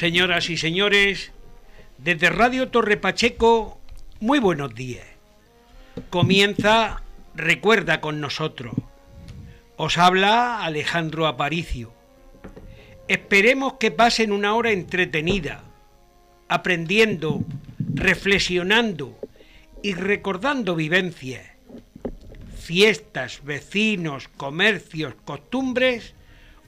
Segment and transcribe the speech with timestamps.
[0.00, 1.30] Señoras y señores,
[1.98, 3.78] desde Radio Torre Pacheco,
[4.18, 5.04] muy buenos días.
[6.08, 7.02] Comienza
[7.34, 8.72] Recuerda con nosotros.
[9.76, 11.92] Os habla Alejandro Aparicio.
[13.08, 15.64] Esperemos que pasen una hora entretenida,
[16.48, 17.44] aprendiendo,
[17.92, 19.18] reflexionando
[19.82, 21.46] y recordando vivencias,
[22.58, 26.14] fiestas, vecinos, comercios, costumbres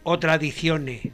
[0.03, 1.13] o tradiciones.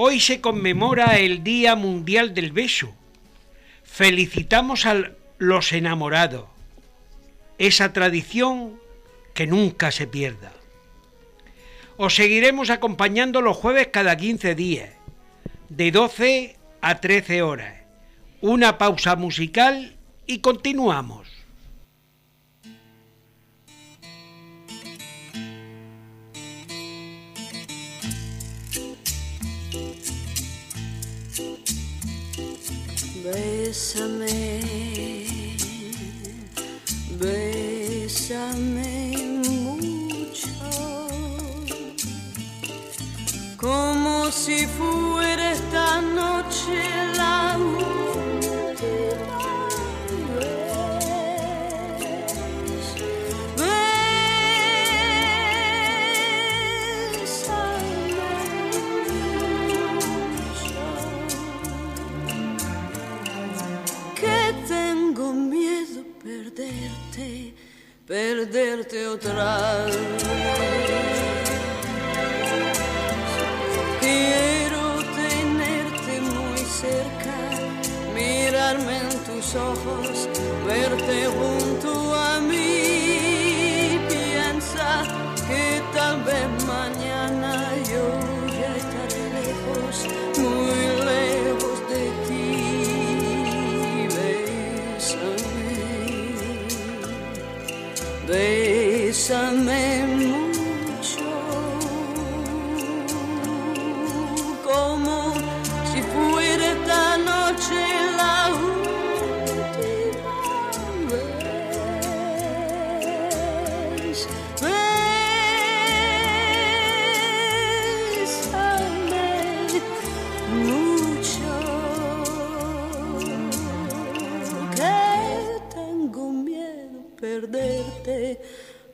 [0.00, 2.94] Hoy se conmemora el Día Mundial del Beso.
[3.82, 6.44] Felicitamos a los enamorados.
[7.58, 8.78] Esa tradición
[9.34, 10.52] que nunca se pierda.
[11.96, 14.90] Os seguiremos acompañando los jueves cada 15 días,
[15.68, 17.82] de 12 a 13 horas.
[18.40, 19.96] Una pausa musical
[20.28, 21.27] y continuamos.
[33.68, 34.62] Bésame,
[37.20, 38.62] bésame
[39.44, 40.48] mucho,
[43.58, 45.07] como si fuera
[74.00, 77.34] Quiero tenerte muy cerca,
[78.14, 80.28] mirarme en tus ojos,
[80.66, 81.67] verte junto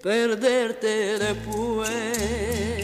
[0.04, 2.83] perderte después.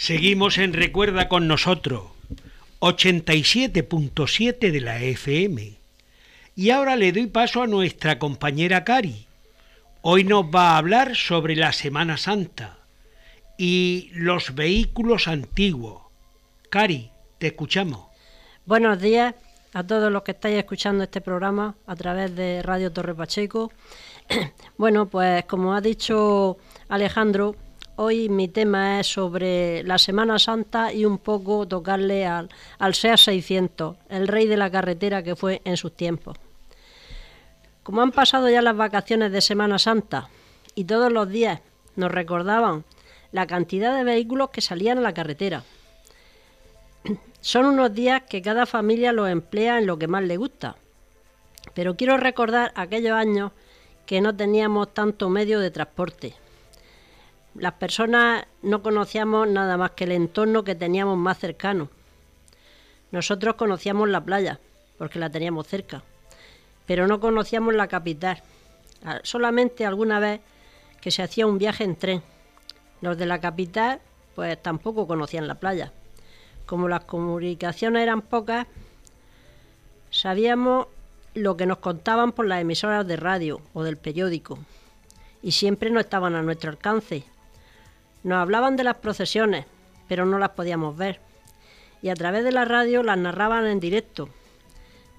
[0.00, 2.04] Seguimos en Recuerda con nosotros,
[2.78, 5.74] 87.7 de la FM.
[6.56, 9.26] Y ahora le doy paso a nuestra compañera Cari.
[10.00, 12.78] Hoy nos va a hablar sobre la Semana Santa
[13.58, 16.00] y los vehículos antiguos.
[16.70, 18.06] Cari, te escuchamos.
[18.64, 19.34] Buenos días
[19.74, 23.70] a todos los que estáis escuchando este programa a través de Radio Torre Pacheco.
[24.78, 26.56] bueno, pues como ha dicho
[26.88, 27.54] Alejandro,
[28.02, 32.48] hoy mi tema es sobre la Semana Santa y un poco tocarle al,
[32.78, 36.38] al SEA 600, el rey de la carretera que fue en sus tiempos.
[37.82, 40.30] Como han pasado ya las vacaciones de Semana Santa
[40.74, 41.60] y todos los días
[41.94, 42.84] nos recordaban
[43.32, 45.62] la cantidad de vehículos que salían a la carretera.
[47.42, 50.76] Son unos días que cada familia los emplea en lo que más le gusta.
[51.74, 53.52] Pero quiero recordar aquellos años
[54.06, 56.34] que no teníamos tanto medio de transporte.
[57.60, 61.90] Las personas no conocíamos nada más que el entorno que teníamos más cercano.
[63.12, 64.58] Nosotros conocíamos la playa,
[64.96, 66.02] porque la teníamos cerca,
[66.86, 68.42] pero no conocíamos la capital.
[69.04, 70.40] Ah, Solamente alguna vez
[71.02, 72.22] que se hacía un viaje en tren.
[73.02, 74.00] Los de la capital,
[74.34, 75.92] pues tampoco conocían la playa.
[76.64, 78.68] Como las comunicaciones eran pocas,
[80.10, 80.86] sabíamos
[81.34, 84.58] lo que nos contaban por las emisoras de radio o del periódico,
[85.42, 87.24] y siempre no estaban a nuestro alcance.
[88.22, 89.66] Nos hablaban de las procesiones,
[90.08, 91.20] pero no las podíamos ver.
[92.02, 94.28] y a través de la radio las narraban en directo,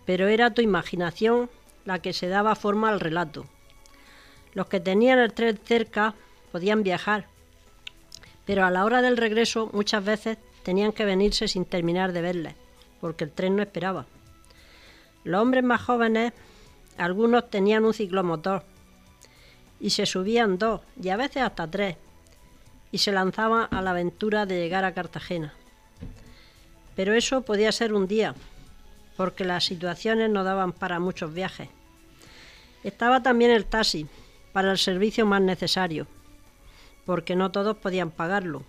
[0.05, 1.49] pero era tu imaginación
[1.85, 3.45] la que se daba forma al relato.
[4.53, 6.15] Los que tenían el tren cerca
[6.51, 7.27] podían viajar,
[8.45, 12.55] pero a la hora del regreso muchas veces tenían que venirse sin terminar de verles,
[12.99, 14.05] porque el tren no esperaba.
[15.23, 16.33] Los hombres más jóvenes,
[16.97, 18.63] algunos tenían un ciclomotor,
[19.79, 21.95] y se subían dos, y a veces hasta tres,
[22.91, 25.53] y se lanzaban a la aventura de llegar a Cartagena.
[26.95, 28.35] Pero eso podía ser un día,
[29.17, 31.69] porque las situaciones no daban para muchos viajes.
[32.83, 34.07] Estaba también el taxi,
[34.53, 36.07] para el servicio más necesario,
[37.05, 38.63] porque no todos podían pagarlo.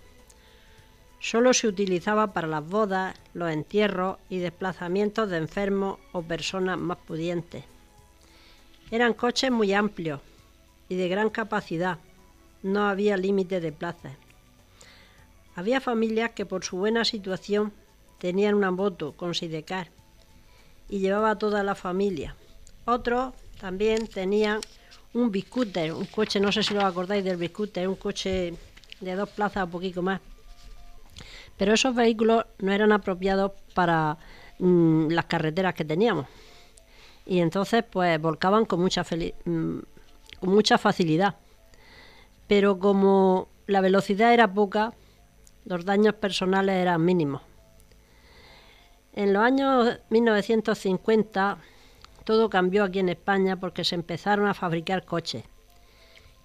[1.19, 6.97] Solo se utilizaba para las bodas, los entierros y desplazamientos de enfermos o personas más
[6.97, 7.63] pudientes.
[8.91, 10.19] Eran coches muy amplios
[10.89, 11.97] y de gran capacidad.
[12.63, 14.13] No había límite de plazas.
[15.55, 17.73] Había familias que por su buena situación
[18.17, 19.89] tenían una moto con sidecar
[20.89, 22.35] y llevaba a toda la familia.
[22.85, 24.61] Otros también tenían
[25.13, 28.53] un biscooter, un coche, no sé si lo acordáis del biscooter, un coche
[28.99, 30.21] de dos plazas, un poquito más.
[31.57, 34.17] Pero esos vehículos no eran apropiados para
[34.59, 36.25] mm, las carreteras que teníamos.
[37.25, 39.79] Y entonces, pues volcaban con mucha, mm,
[40.39, 41.35] con mucha facilidad.
[42.47, 44.93] Pero como la velocidad era poca,
[45.65, 47.41] los daños personales eran mínimos.
[49.13, 51.57] En los años 1950
[52.23, 55.43] todo cambió aquí en España porque se empezaron a fabricar coches.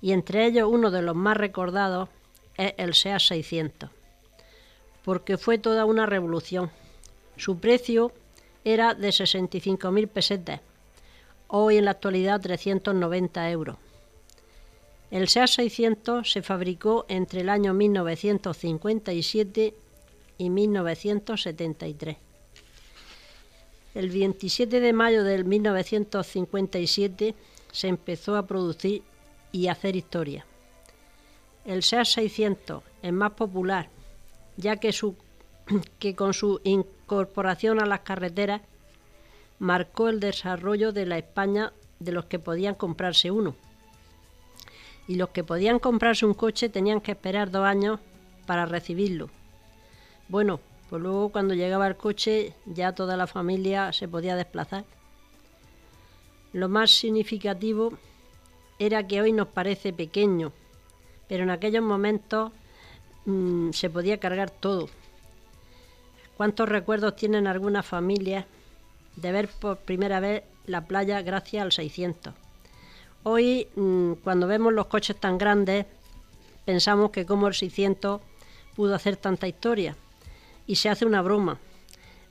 [0.00, 2.08] Y entre ellos uno de los más recordados
[2.56, 3.90] es el SEA 600,
[5.04, 6.70] porque fue toda una revolución.
[7.36, 8.12] Su precio
[8.64, 10.60] era de 65.000 pesetas,
[11.46, 13.76] hoy en la actualidad 390 euros.
[15.10, 19.74] El SEA 600 se fabricó entre el año 1957
[20.36, 22.16] y 1973.
[23.94, 27.34] El 27 de mayo de 1957
[27.72, 29.02] se empezó a producir
[29.50, 30.44] y hacer historia.
[31.64, 33.88] El SEAT 600 es más popular,
[34.58, 34.94] ya que,
[35.98, 38.60] que con su incorporación a las carreteras
[39.58, 43.56] marcó el desarrollo de la España de los que podían comprarse uno.
[45.08, 47.98] Y los que podían comprarse un coche tenían que esperar dos años
[48.46, 49.30] para recibirlo.
[50.28, 54.84] Bueno, pues luego cuando llegaba el coche ya toda la familia se podía desplazar.
[56.52, 57.92] Lo más significativo
[58.78, 60.52] era que hoy nos parece pequeño,
[61.28, 62.52] pero en aquellos momentos
[63.26, 64.88] mm, se podía cargar todo.
[66.36, 68.46] ¿Cuántos recuerdos tienen algunas familias
[69.16, 72.34] de ver por primera vez la playa gracias al 600?
[73.24, 75.86] Hoy, mm, cuando vemos los coches tan grandes,
[76.64, 78.20] pensamos que como el 600
[78.76, 79.96] pudo hacer tanta historia
[80.66, 81.58] y se hace una broma.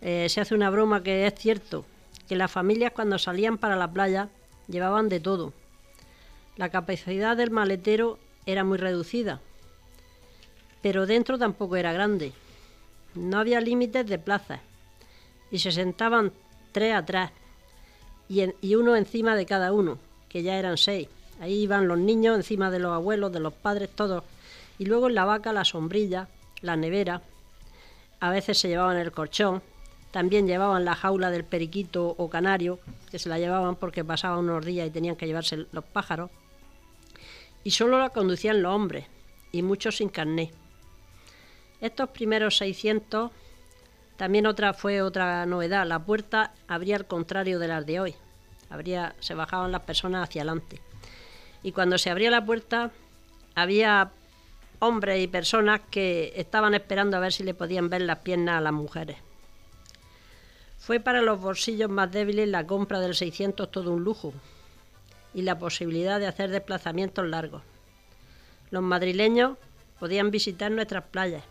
[0.01, 1.85] Eh, se hace una broma que es cierto,
[2.29, 4.29] que las familias cuando salían para la playa
[4.69, 5.53] llevaban de todo.
[6.55, 9.41] La capacidad del maletero era muy reducida,
[10.81, 12.31] pero dentro tampoco era grande.
[13.13, 14.61] No había límites de plazas
[15.51, 16.31] y se sentaban
[16.71, 17.31] tres atrás
[18.29, 21.07] y, y uno encima de cada uno, que ya eran seis.
[21.39, 24.23] Ahí iban los niños encima de los abuelos, de los padres, todos.
[24.79, 26.27] Y luego en la vaca la sombrilla,
[26.61, 27.21] la nevera,
[28.19, 29.61] a veces se llevaban el colchón,
[30.11, 32.79] también llevaban la jaula del periquito o canario,
[33.11, 36.31] que se la llevaban porque pasaban unos días y tenían que llevarse los pájaros.
[37.63, 39.05] Y solo la conducían los hombres,
[39.51, 40.51] y muchos sin carné.
[41.81, 43.31] Estos primeros 600,
[44.15, 48.15] también otra fue otra novedad, la puerta abría al contrario de las de hoy.
[48.69, 50.81] Abría, se bajaban las personas hacia adelante.
[51.63, 52.91] Y cuando se abría la puerta,
[53.55, 54.11] había
[54.79, 58.61] hombres y personas que estaban esperando a ver si le podían ver las piernas a
[58.61, 59.17] las mujeres.
[60.77, 64.33] Fue para los bolsillos más débiles la compra del 600 todo un lujo
[65.33, 67.63] y la posibilidad de hacer desplazamientos largos.
[68.69, 69.57] Los madrileños
[69.99, 71.43] podían visitar nuestras playas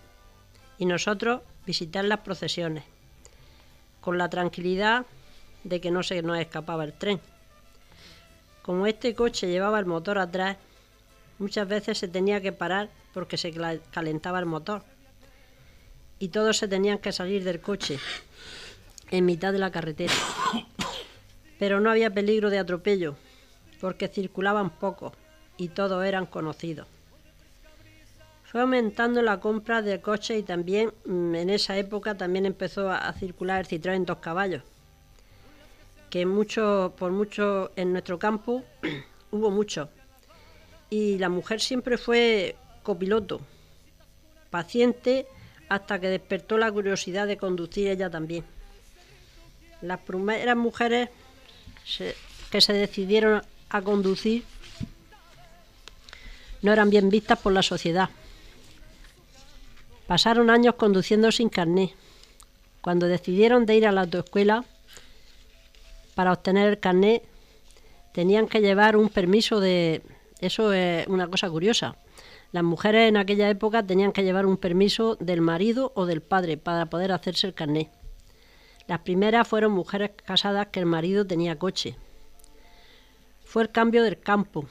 [0.79, 2.85] y nosotros visitar las procesiones,
[4.01, 5.07] con la tranquilidad
[5.69, 7.21] de que no se nos escapaba el tren.
[8.63, 10.57] Como este coche llevaba el motor atrás,
[11.39, 13.53] muchas veces se tenía que parar porque se
[13.91, 14.83] calentaba el motor.
[16.19, 17.99] Y todos se tenían que salir del coche
[19.11, 20.15] en mitad de la carretera.
[21.59, 23.17] Pero no había peligro de atropello,
[23.81, 25.13] porque circulaban poco
[25.57, 26.87] y todos eran conocidos.
[28.45, 33.13] Fue aumentando la compra de coches y también mm, en esa época también empezó a,
[33.13, 34.63] circular el Citroën dos caballos,
[36.11, 38.65] que mucho, por mucho en nuestro campo
[39.31, 39.89] hubo mucho.
[40.91, 43.41] Y la mujer siempre fue copiloto,
[44.51, 45.27] paciente
[45.69, 48.45] hasta que despertó la curiosidad de conducir ella también.
[49.83, 51.11] Las primeras mujeres
[52.51, 54.45] que se decidieron a conducir
[56.63, 58.11] no eran bien vistas por la sociedad.
[60.07, 61.95] Pasaron años conduciendo sin carné.
[62.81, 64.65] Cuando decidieron de ir a la autoescuela
[66.17, 67.23] para obtener el carné,
[68.13, 70.03] tenían que llevar un permiso de...
[70.41, 71.97] Eso es una cosa curiosa.
[72.53, 76.57] Las mujeres en aquella época tenían que llevar un permiso del marido o del padre
[76.57, 77.91] para poder hacerse el carné.
[78.87, 81.97] Las primeras fueron mujeres casadas que el marido tenía coche.
[83.45, 84.65] Fue el cambio del campo,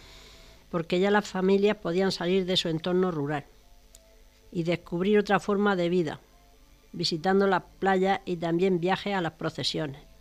[0.71, 3.45] porque ya las familias podían salir de su entorno rural
[4.51, 6.21] y descubrir otra forma de vida,
[6.91, 10.14] visitando las playas y también viajes a las procesiones.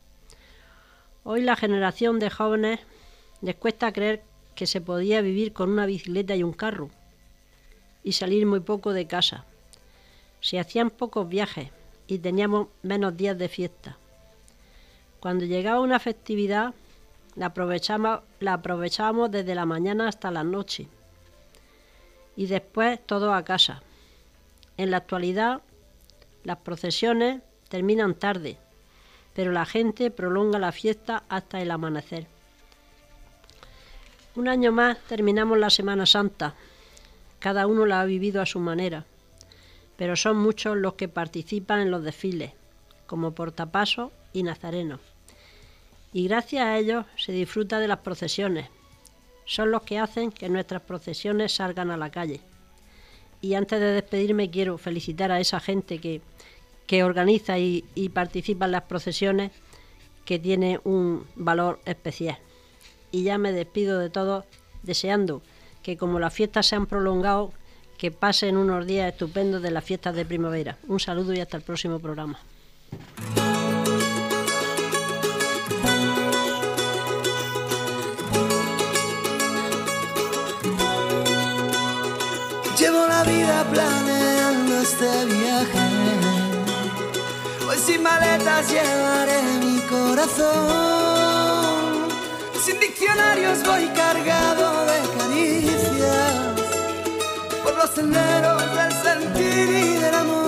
[1.26, 2.80] Hoy la generación de jóvenes
[3.40, 4.22] les cuesta creer
[4.54, 6.90] que se podía vivir con una bicicleta y un carro
[8.02, 9.46] y salir muy poco de casa.
[10.42, 11.70] Se hacían pocos viajes
[12.06, 13.96] y teníamos menos días de fiesta.
[15.18, 16.74] Cuando llegaba una festividad,
[17.36, 20.88] la aprovechábamos, la aprovechábamos desde la mañana hasta la noche
[22.36, 23.82] y después todo a casa.
[24.76, 25.62] En la actualidad,
[26.42, 27.40] las procesiones
[27.70, 28.58] terminan tarde,
[29.34, 32.26] pero la gente prolonga la fiesta hasta el amanecer.
[34.36, 36.54] Un año más terminamos la Semana Santa.
[37.38, 39.04] Cada uno la ha vivido a su manera,
[39.96, 42.52] pero son muchos los que participan en los desfiles,
[43.06, 45.00] como portapasos y nazarenos.
[46.12, 48.68] Y gracias a ellos se disfruta de las procesiones.
[49.46, 52.40] Son los que hacen que nuestras procesiones salgan a la calle.
[53.40, 56.22] Y antes de despedirme quiero felicitar a esa gente que,
[57.02, 59.50] organiza y, participa en las procesiones,
[60.24, 62.38] que tiene un valor especial.
[63.10, 64.44] Y ya me despido de todos
[64.82, 65.42] deseando
[65.82, 67.52] que como las fiestas se han prolongado,
[67.98, 70.78] que pasen unos días estupendos de las fiestas de primavera.
[70.88, 72.38] Un saludo y hasta el próximo programa.
[82.78, 83.64] Llevo la vida
[87.86, 90.44] sin maletas llevaré mi corazón.
[92.64, 96.32] Sin diccionarios voy cargado de caricias
[97.62, 100.43] por los senderos del sentir y del amor.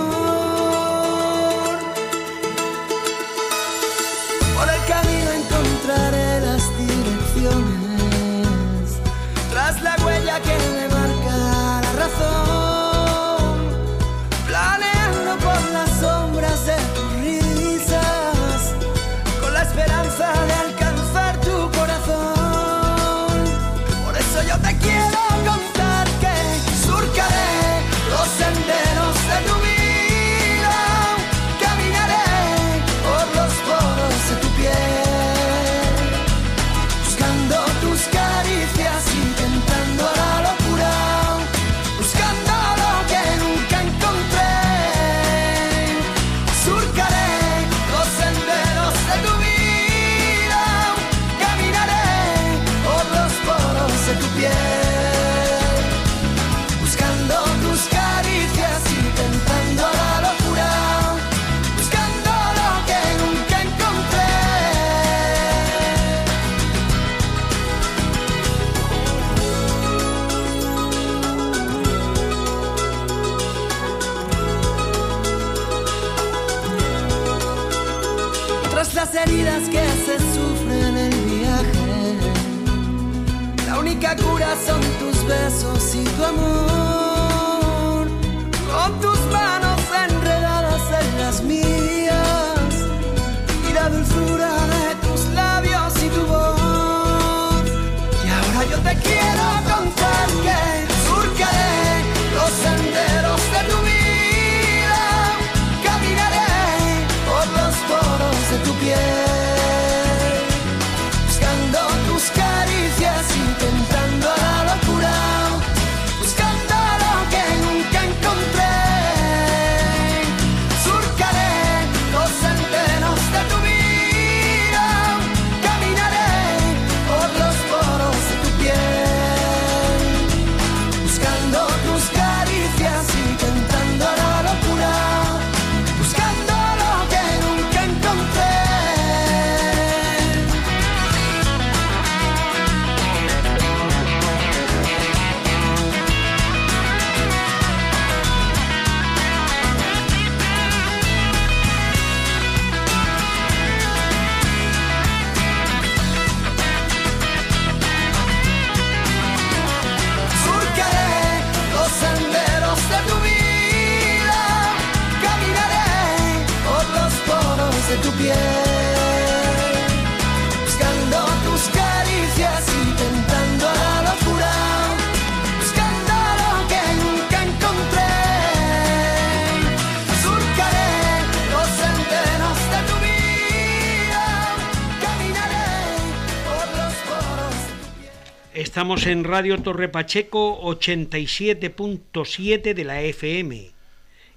[189.05, 193.71] En Radio Torre Pacheco 87.7 de la FM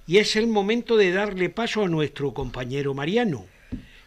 [0.06, 3.46] y es el momento de darle paso a nuestro compañero Mariano,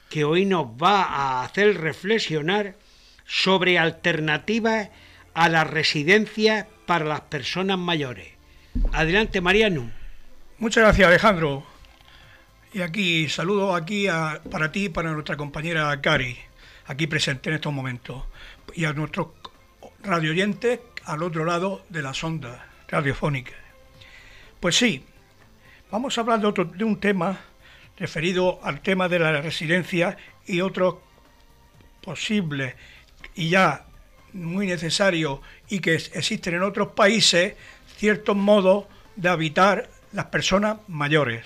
[0.10, 2.76] que hoy nos va a hacer reflexionar
[3.26, 4.90] sobre alternativas
[5.34, 8.30] a la residencia para las personas mayores.
[8.94, 9.92] Adelante, Mariano.
[10.60, 11.66] Muchas gracias, Alejandro.
[12.74, 14.08] Y aquí saludo aquí
[14.50, 16.38] para ti y para nuestra compañera Cari,
[16.86, 18.24] aquí presente en estos momentos,
[18.76, 19.28] y a nuestros
[20.04, 23.56] radioyentes al otro lado de las ondas radiofónicas.
[24.60, 25.04] Pues sí,
[25.92, 27.40] vamos a hablar de, otro, de un tema
[27.98, 30.96] referido al tema de la residencia y otros
[32.02, 32.76] posibles
[33.36, 33.86] y ya
[34.34, 37.56] muy necesarios y que existen en otros países
[37.98, 41.46] ciertos modos de habitar las personas mayores.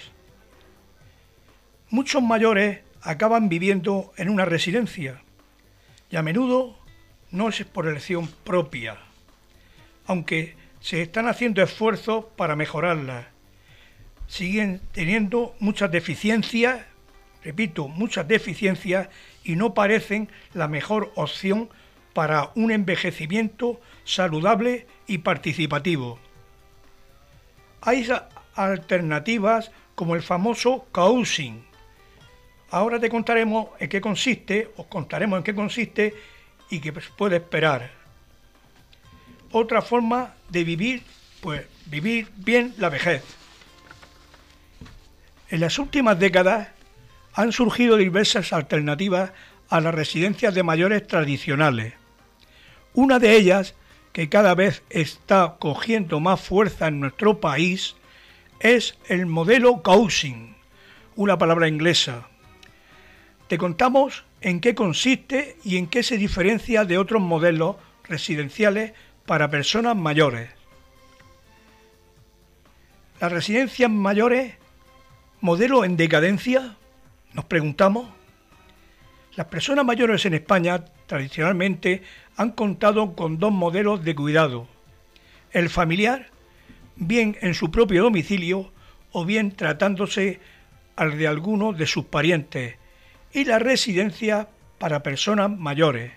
[1.89, 5.21] Muchos mayores acaban viviendo en una residencia
[6.09, 6.77] y a menudo
[7.31, 8.97] no es por elección propia,
[10.05, 13.29] aunque se están haciendo esfuerzos para mejorarla.
[14.27, 16.85] Siguen teniendo muchas deficiencias,
[17.43, 19.09] repito, muchas deficiencias
[19.43, 21.69] y no parecen la mejor opción
[22.13, 26.19] para un envejecimiento saludable y participativo.
[27.81, 28.07] Hay
[28.55, 31.67] alternativas como el famoso causing,
[32.69, 36.13] Ahora te contaremos en qué consiste, os contaremos en qué consiste
[36.69, 37.91] y qué puede esperar.
[39.51, 41.03] Otra forma de vivir,
[41.41, 43.23] pues vivir bien la vejez.
[45.49, 46.69] En las últimas décadas
[47.33, 49.31] han surgido diversas alternativas
[49.69, 51.93] a las residencias de mayores tradicionales.
[52.93, 53.75] Una de ellas,
[54.11, 57.95] que cada vez está cogiendo más fuerza en nuestro país,
[58.59, 60.55] es el modelo Cousing,
[61.15, 62.27] una palabra inglesa,
[63.47, 68.93] te contamos en qué consiste y en qué se diferencia de otros modelos residenciales
[69.25, 70.49] para personas mayores.
[73.19, 74.53] ¿Las residencias mayores,
[75.41, 76.77] modelo en decadencia?
[77.33, 78.07] Nos preguntamos.
[79.35, 82.03] Las personas mayores en España tradicionalmente
[82.37, 84.69] han contado con dos modelos de cuidado.
[85.51, 86.27] El familiar,
[86.95, 88.71] bien en su propio domicilio
[89.11, 90.39] o bien tratándose
[90.95, 92.77] al de alguno de sus parientes,
[93.37, 94.47] y la residencia
[94.79, 96.11] para personas mayores,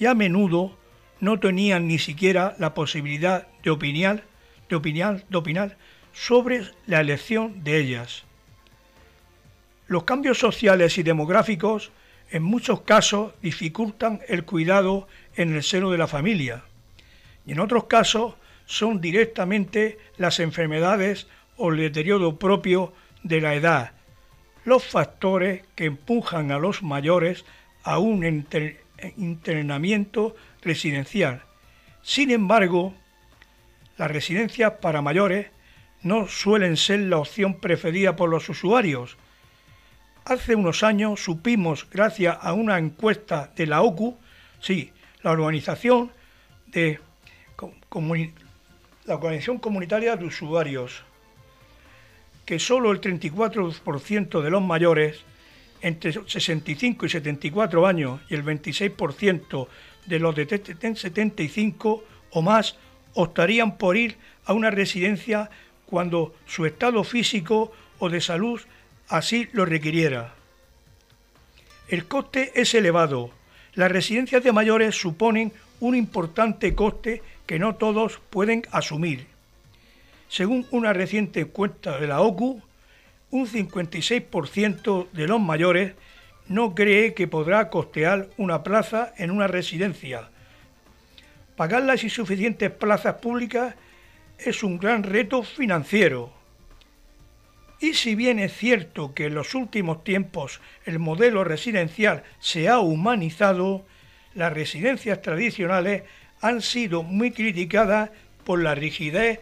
[0.00, 0.76] y a menudo
[1.20, 4.24] no tenían ni siquiera la posibilidad de opinar,
[4.68, 5.76] de opinar, de opinar
[6.12, 8.24] sobre la elección de ellas.
[9.86, 11.92] Los cambios sociales y demográficos
[12.32, 16.64] en muchos casos dificultan el cuidado en el seno de la familia
[17.46, 18.34] y en otros casos
[18.66, 23.99] son directamente las enfermedades o el deterioro propio de la edad
[24.64, 27.44] los factores que empujan a los mayores
[27.82, 28.24] a un
[29.16, 31.42] entrenamiento residencial.
[32.02, 32.94] Sin embargo,
[33.96, 35.48] las residencias para mayores
[36.02, 39.16] no suelen ser la opción preferida por los usuarios.
[40.24, 44.18] Hace unos años supimos, gracias a una encuesta de la OCU,
[44.60, 44.92] sí,
[45.22, 46.12] la organización
[46.66, 47.00] de
[49.04, 51.04] la Organización Comunitaria de Usuarios,
[52.50, 55.20] que solo el 34% de los mayores
[55.82, 59.68] entre 65 y 74 años y el 26%
[60.06, 62.74] de los de 75 o más
[63.14, 65.48] optarían por ir a una residencia
[65.86, 68.60] cuando su estado físico o de salud
[69.06, 70.34] así lo requiriera.
[71.86, 73.30] El coste es elevado.
[73.74, 79.28] Las residencias de mayores suponen un importante coste que no todos pueden asumir.
[80.30, 82.62] Según una reciente encuesta de la OCU,
[83.32, 85.94] un 56% de los mayores
[86.46, 90.30] no cree que podrá costear una plaza en una residencia.
[91.56, 93.74] Pagar las insuficientes plazas públicas
[94.38, 96.32] es un gran reto financiero.
[97.80, 102.78] Y si bien es cierto que en los últimos tiempos el modelo residencial se ha
[102.78, 103.84] humanizado,
[104.34, 106.04] las residencias tradicionales
[106.40, 108.10] han sido muy criticadas
[108.44, 109.40] por la rigidez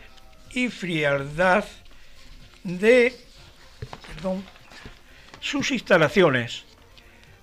[0.53, 1.65] y frialdad
[2.65, 3.15] de
[5.41, 6.65] sus instalaciones,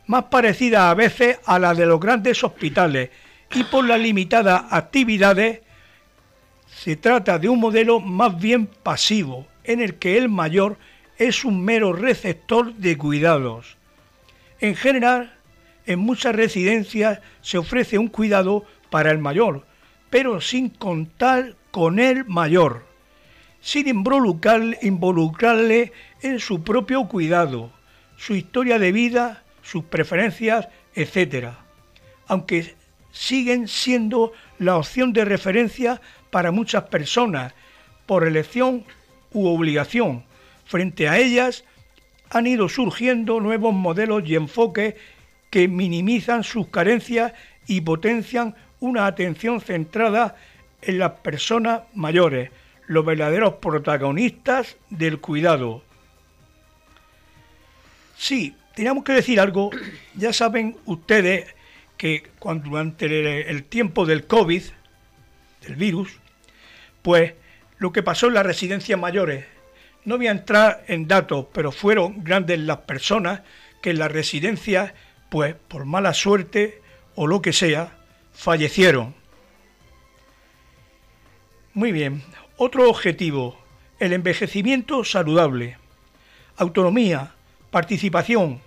[0.07, 3.09] más parecida a veces a la de los grandes hospitales
[3.53, 5.61] y por las limitadas actividades,
[6.67, 10.77] se trata de un modelo más bien pasivo, en el que el mayor
[11.17, 13.77] es un mero receptor de cuidados.
[14.59, 15.33] En general,
[15.85, 19.65] en muchas residencias se ofrece un cuidado para el mayor,
[20.09, 22.84] pero sin contar con el mayor
[23.65, 27.71] sin involucrarle en su propio cuidado,
[28.15, 31.47] su historia de vida, sus preferencias, etc.
[32.27, 32.75] Aunque
[33.11, 35.99] siguen siendo la opción de referencia
[36.29, 37.55] para muchas personas,
[38.05, 38.85] por elección
[39.33, 40.25] u obligación.
[40.65, 41.65] Frente a ellas
[42.29, 44.93] han ido surgiendo nuevos modelos y enfoques
[45.49, 47.33] que minimizan sus carencias
[47.65, 50.35] y potencian una atención centrada
[50.83, 52.51] en las personas mayores,
[52.87, 55.83] los verdaderos protagonistas del cuidado.
[58.17, 59.71] Sí, teníamos que decir algo,
[60.15, 61.53] ya saben ustedes
[61.97, 64.63] que cuando durante el tiempo del COVID,
[65.61, 66.19] del virus,
[67.01, 67.33] pues
[67.77, 69.45] lo que pasó en las residencias mayores,
[70.03, 73.41] no voy a entrar en datos, pero fueron grandes las personas
[73.81, 74.93] que en las residencias,
[75.29, 76.81] pues por mala suerte
[77.15, 77.97] o lo que sea,
[78.33, 79.15] fallecieron.
[81.73, 82.23] Muy bien,
[82.57, 83.57] otro objetivo,
[83.99, 85.77] el envejecimiento saludable.
[86.55, 87.33] Autonomía,
[87.69, 88.61] participación,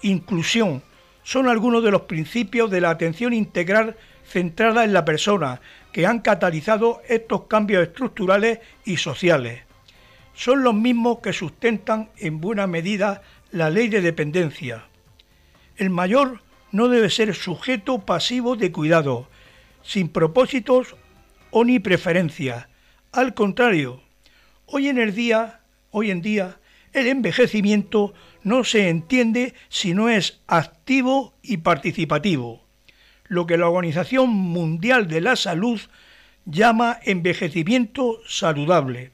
[0.00, 0.82] inclusión,
[1.22, 5.60] son algunos de los principios de la atención integral centrada en la persona
[5.92, 9.62] que han catalizado estos cambios estructurales y sociales.
[10.34, 14.86] Son los mismos que sustentan en buena medida la ley de dependencia.
[15.76, 16.40] El mayor
[16.72, 19.28] no debe ser sujeto pasivo de cuidado,
[19.82, 20.96] sin propósitos
[21.50, 22.66] o ni preferencias.
[23.14, 24.02] Al contrario,
[24.66, 25.60] hoy en el día,
[25.92, 26.58] hoy en día,
[26.92, 32.64] el envejecimiento no se entiende si no es activo y participativo,
[33.28, 35.80] lo que la Organización Mundial de la Salud
[36.44, 39.12] llama envejecimiento saludable.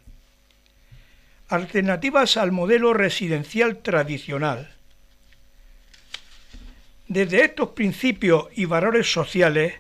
[1.49, 4.77] Alternativas al modelo residencial tradicional.
[7.07, 9.75] Desde estos principios y valores sociales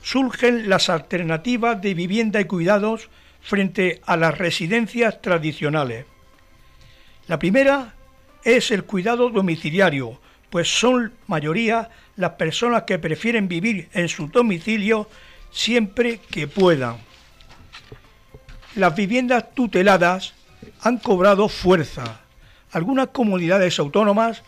[0.00, 3.10] surgen las alternativas de vivienda y cuidados
[3.42, 6.06] frente a las residencias tradicionales.
[7.28, 7.94] La primera
[8.44, 15.08] es el cuidado domiciliario, pues son mayoría las personas que prefieren vivir en su domicilio
[15.50, 16.96] siempre que puedan.
[18.74, 20.34] Las viviendas tuteladas
[20.80, 22.20] han cobrado fuerza.
[22.70, 24.42] Algunas comunidades autónomas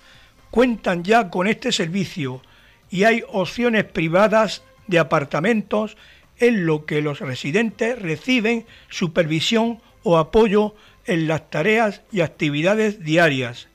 [0.51, 2.41] cuentan ya con este servicio
[2.91, 5.97] y hay opciones privadas de apartamentos
[6.39, 10.75] en lo que los residentes reciben supervisión o apoyo
[11.07, 13.69] en las tareas y actividades diarias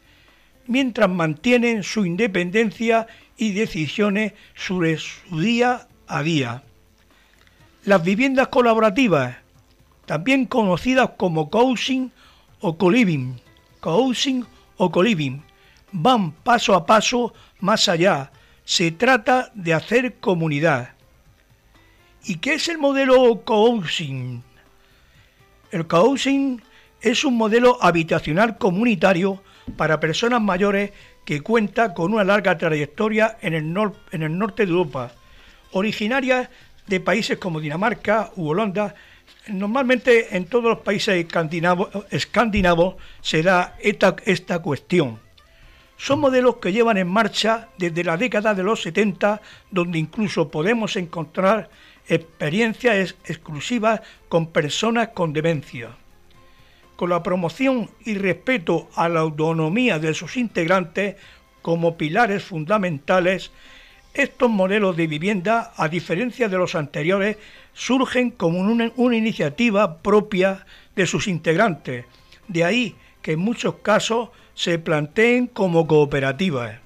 [0.70, 6.64] mientras mantienen su independencia y decisiones sobre su día a día.
[7.86, 9.38] Las viviendas colaborativas,
[10.06, 12.10] también conocidas como coaching
[12.62, 13.34] o co-living,
[13.80, 14.44] coaching
[14.78, 15.42] o co-living,
[15.92, 18.32] van paso a paso más allá.
[18.64, 20.90] Se trata de hacer comunidad.
[22.26, 24.42] ¿Y qué es el modelo coaching?
[25.72, 26.58] El coaching
[27.02, 29.42] es un modelo habitacional comunitario
[29.78, 30.92] para personas mayores
[31.24, 35.14] que cuenta con una larga trayectoria en el, norte de Europa,
[35.72, 36.50] originaria
[36.88, 38.96] de países como Dinamarca u Holanda.
[39.48, 41.26] Normalmente en todos los países
[42.10, 45.20] escandinavos, se da esta cuestión.
[45.98, 50.96] Son modelos que llevan en marcha desde la década de los 70, donde incluso podemos
[50.96, 51.70] encontrar
[52.10, 55.96] experiencias exclusivas con personas con demencia
[57.00, 61.16] con la promoción y respeto a la autonomía de sus integrantes
[61.62, 63.52] como pilares fundamentales,
[64.14, 67.38] estos modelos de vivienda, a diferencia de los anteriores,
[67.72, 72.04] surgen como una, iniciativa propia de sus integrantes.
[72.50, 76.80] De ahí que en muchos casos se planteen como cooperativas.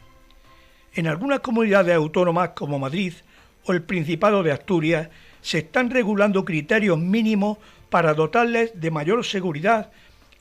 [0.94, 3.14] En algunas comunidades autónomas como Madrid
[3.66, 5.10] o el Principado de Asturias
[5.42, 7.58] se están regulando criterios mínimos
[7.90, 9.92] para dotarles de mayor seguridad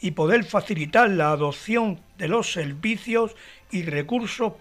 [0.01, 3.37] y poder facilitar la adopción de los servicios
[3.71, 4.55] y recursos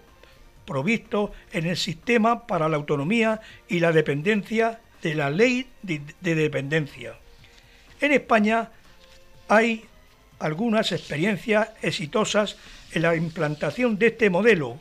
[0.64, 7.14] provistos en el sistema para la autonomía y la dependencia de la ley de, dependencia.
[8.00, 8.70] En España
[9.48, 9.84] hay
[10.38, 12.56] algunas experiencias exitosas
[12.92, 14.78] en la implantación de este modelo,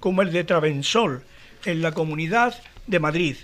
[0.00, 1.24] como el de Travensol
[1.64, 2.54] en la Comunidad
[2.86, 3.36] de Madrid,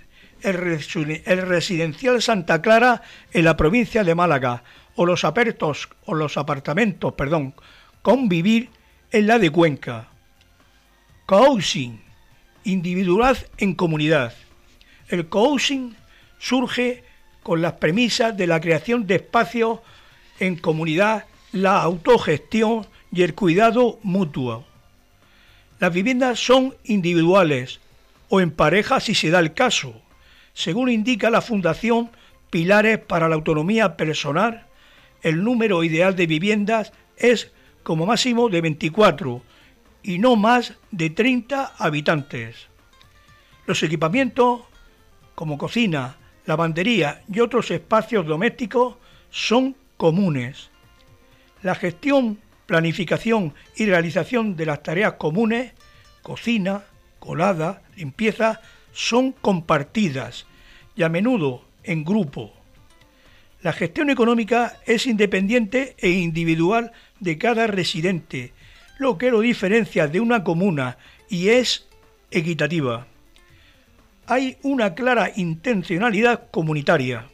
[0.43, 4.63] el, residencial Santa Clara en la provincia de Málaga,
[4.97, 7.55] o los apertos o los apartamentos, perdón,
[8.03, 8.71] convivir
[9.13, 10.09] en la de Cuenca.
[11.27, 12.01] Cohousing,
[12.65, 14.35] individualidad en comunidad.
[15.09, 15.97] El cohousing
[16.39, 17.05] surge
[17.43, 19.81] con las premisas de la creación de espacios
[20.39, 24.65] en comunidad, la autogestión y el cuidado mutuo.
[25.79, 27.81] Las viviendas son individuales
[28.31, 30.01] o en pareja si se da el caso,
[30.55, 32.11] según indica la Fundación
[32.49, 34.67] Pilares para la Autonomía Personal
[35.23, 39.43] el número ideal de viviendas es como máximo de 24
[40.03, 42.69] y no más de 30 habitantes.
[43.67, 44.63] Los equipamientos
[45.35, 46.17] como cocina,
[46.47, 48.97] lavandería y otros espacios domésticos
[49.31, 50.71] son comunes.
[51.63, 55.73] La gestión, planificación y realización de las tareas comunes,
[56.23, 56.85] cocina,
[57.19, 58.61] colada, limpieza,
[58.93, 60.47] son compartidas
[60.97, 62.53] y a menudo en grupo.
[63.63, 68.53] La gestión económica es independiente e individual de cada residente,
[68.99, 70.97] lo que lo diferencia de una comuna
[71.29, 71.87] y es
[72.31, 73.07] equitativa.
[74.27, 77.27] Hay una clara intencionalidad comunitaria,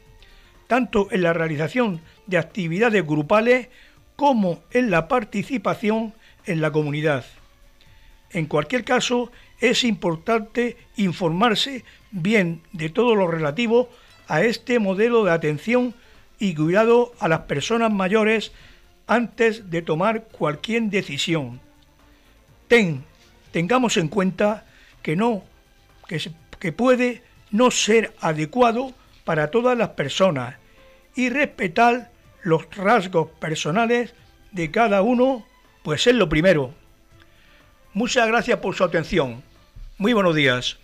[0.67, 3.69] tanto en la realización de actividades grupales
[4.17, 6.13] como en la participación
[6.45, 7.23] en la comunidad.
[8.31, 13.89] En cualquier caso, es importante informarse bien de todo lo relativo
[14.27, 15.95] a este modelo de atención
[16.39, 18.51] y cuidado a las personas mayores
[19.07, 21.59] antes de tomar cualquier decisión.
[22.67, 23.03] Ten,
[23.51, 24.65] tengamos en cuenta
[25.01, 25.43] que no,
[26.07, 26.21] que,
[26.59, 28.93] que puede no ser adecuado
[29.23, 30.55] para todas las personas
[31.15, 32.11] y respetar
[32.43, 34.13] los rasgos personales
[34.51, 35.45] de cada uno,
[35.83, 36.73] pues es lo primero.
[37.93, 39.43] Muchas gracias por su atención.
[39.99, 40.77] Muy buenos días.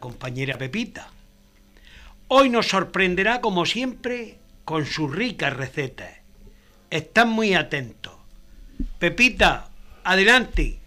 [0.00, 1.10] Compañera Pepita.
[2.28, 6.10] Hoy nos sorprenderá, como siempre, con sus ricas recetas.
[6.90, 8.12] Están muy atentos.
[8.98, 9.70] Pepita,
[10.04, 10.78] adelante.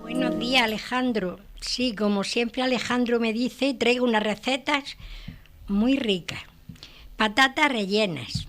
[0.00, 1.38] Buenos días, Alejandro.
[1.60, 4.96] Sí, como siempre Alejandro me dice, traigo unas recetas
[5.68, 6.40] muy ricas.
[7.16, 8.46] Patatas rellenas.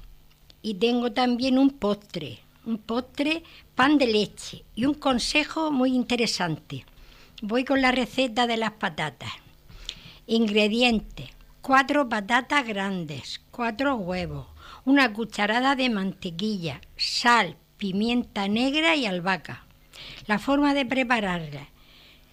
[0.62, 2.40] Y tengo también un postre.
[2.66, 3.44] Un postre,
[3.76, 4.64] pan de leche.
[4.76, 6.86] Y un consejo muy interesante.
[7.44, 9.32] Voy con la receta de las patatas.
[10.26, 11.30] Ingredientes.
[11.62, 14.48] Cuatro patatas grandes, cuatro huevos,
[14.86, 19.68] una cucharada de mantequilla, sal, pimienta negra y albahaca.
[20.26, 21.68] La forma de prepararla.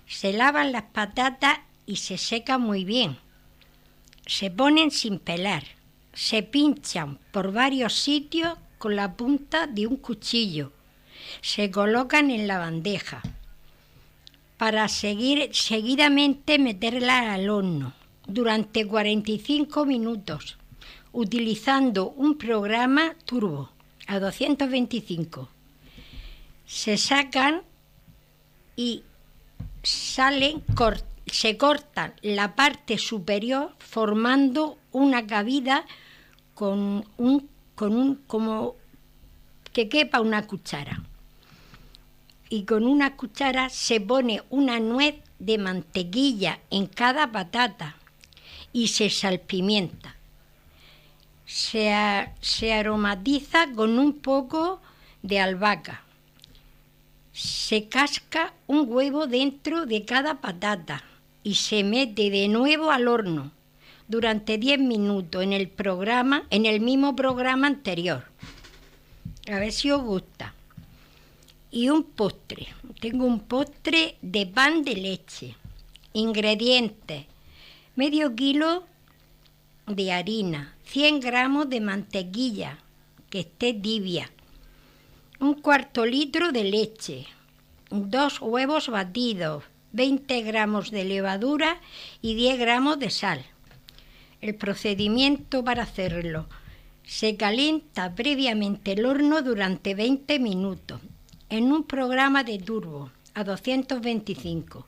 [0.07, 3.19] Se lavan las patatas y se secan muy bien.
[4.25, 5.65] Se ponen sin pelar.
[6.15, 10.73] Se pinchan por varios sitios con la punta de un cuchillo.
[11.43, 13.21] Se colocan en la bandeja
[14.57, 17.93] para seguir seguidamente meterla al horno
[18.27, 20.57] durante 45 minutos
[21.13, 23.71] utilizando un programa turbo
[24.07, 25.49] a 225.
[26.67, 27.63] Se sacan
[28.77, 29.05] y
[29.83, 30.63] salen,
[31.27, 35.85] se cortan la parte superior formando una cabida
[36.55, 38.75] con un, con un como
[39.73, 41.03] que quepa una cuchara.
[42.49, 47.97] Y con una cuchara se pone una nuez de mantequilla en cada patata
[48.73, 50.17] y se salpimienta.
[51.47, 51.93] Se,
[52.41, 54.81] se aromatiza con un poco
[55.23, 56.05] de albahaca
[57.35, 61.03] se casca un huevo dentro de cada patata
[61.43, 63.51] y se mete de nuevo al horno
[64.07, 68.23] durante 10 minutos en el programa, en el mismo programa anterior.
[69.51, 70.55] A ver si os gusta.
[71.75, 72.69] Y un postre.
[73.01, 75.57] Tengo un postre de pan de leche.
[76.13, 77.27] Ingredientes.
[77.97, 78.85] Medio kilo
[79.89, 82.79] de harina, 100 gramos de mantequilla
[83.29, 84.31] que esté tibia,
[85.41, 87.27] un cuarto litro de leche,
[87.91, 91.81] dos huevos batidos, 20 gramos de levadura
[92.23, 93.45] y 10 gramos de sal.
[94.41, 96.47] El procedimiento para hacerlo.
[97.03, 101.01] Se calienta previamente el horno durante 20 minutos
[101.49, 104.87] en un programa de turbo a 225.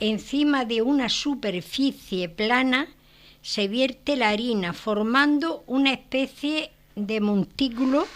[0.00, 2.88] Encima de una superficie plana
[3.42, 8.06] se vierte la harina formando una especie de montículo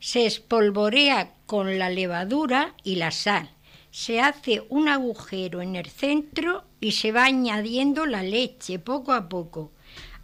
[0.00, 3.50] se espolvorea con la levadura y la sal.
[3.90, 9.28] Se hace un agujero en el centro y se va añadiendo la leche poco a
[9.28, 9.72] poco,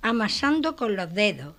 [0.01, 1.55] amasando con los dedos,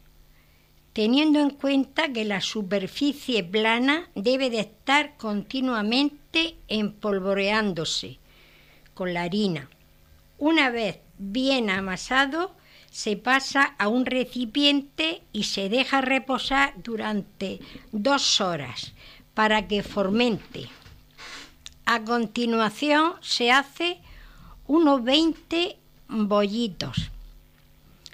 [0.95, 8.17] teniendo en cuenta que la superficie plana debe de estar continuamente empolvoreándose
[8.93, 9.69] con la harina.
[10.37, 12.55] Una vez bien amasado,
[12.91, 17.59] se pasa a un recipiente y se deja reposar durante
[17.91, 18.93] dos horas
[19.33, 20.69] para que formente.
[21.83, 23.97] A continuación se hace
[24.65, 25.75] unos 20
[26.07, 27.11] bollitos.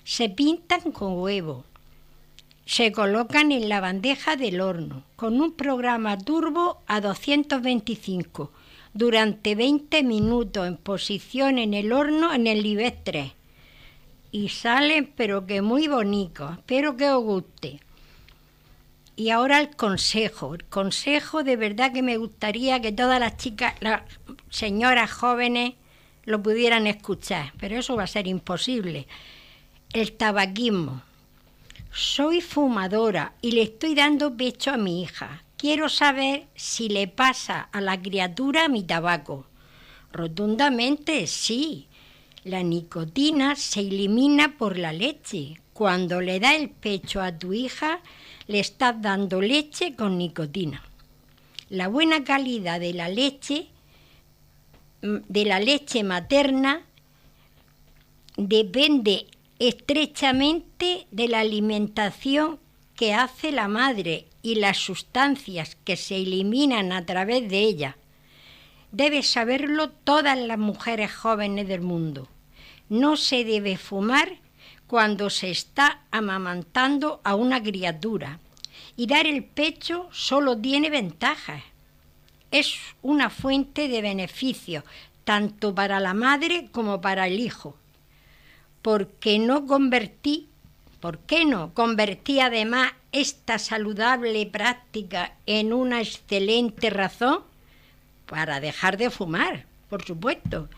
[0.04, 1.64] Se pintan con huevo.
[2.72, 8.50] Se colocan en la bandeja del horno con un programa turbo a 225
[8.94, 13.34] durante 20 minutos en posición en el horno en el nivel 3
[14.32, 16.60] y salen pero que muy bonitos.
[16.60, 17.82] Espero que os guste.
[19.18, 20.56] Y ahora el consejo.
[20.56, 24.04] El consejo de verdad que me gustaría que todas las chicas, las
[24.50, 25.74] señoras jóvenes
[26.24, 29.08] lo pudieran escuchar, pero eso va a ser imposible.
[29.92, 31.11] El tabaquismo.
[31.94, 35.44] Soy fumadora y le estoy dando pecho a mi hija.
[35.58, 39.46] Quiero saber si le pasa a la criatura mi tabaco.
[40.14, 41.88] Rotundamente sí.
[42.46, 45.60] La nicotina se elimina por la leche.
[45.74, 48.00] Cuando le da el pecho a tu hija,
[48.48, 50.82] le estás dando leche con nicotina.
[51.70, 53.68] La buena calidad de la leche,
[55.02, 56.84] mm, de la leche materna,
[58.38, 59.28] depende
[59.68, 62.60] estrechamente de la alimentación
[62.96, 67.98] que hace la madre y las sustancias que se eliminan a través de ella.
[68.92, 72.28] Debe saberlo todas las mujeres jóvenes del mundo.
[72.90, 74.40] No se debe fumar
[74.88, 78.40] cuando se está amamantando a una criatura.
[78.98, 81.62] Y dar el pecho solo tiene ventajas.
[82.50, 84.84] Es una fuente de beneficio,
[85.24, 87.78] tanto para la madre como para el hijo,
[88.82, 90.50] porque no convertí
[91.02, 97.40] ¿Por qué no convertir además esta saludable práctica en una excelente razón
[98.28, 100.70] para dejar de fumar, por supuesto?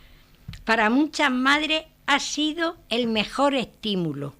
[0.64, 4.34] Para muchas madres ha sido el mejor estímulo.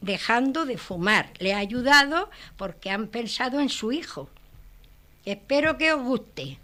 [0.00, 4.30] Dejando de fumar, le ha ayudado porque han pensado en su hijo.
[5.26, 6.58] Espero que os guste.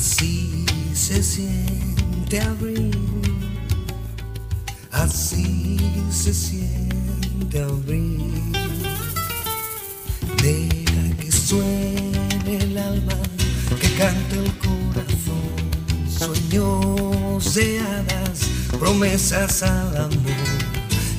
[0.00, 2.90] Así se siente abril,
[4.90, 5.76] así
[6.10, 8.50] se siente abril.
[10.42, 13.12] Deja que suene el alma,
[13.78, 15.68] que cante el corazón,
[16.08, 18.48] sueños de hadas,
[18.78, 20.48] promesas al amor.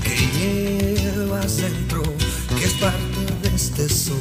[0.03, 2.01] Que llevas dentro,
[2.57, 4.15] que es parte de este sol,